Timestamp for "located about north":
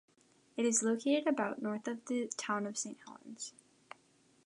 0.81-1.87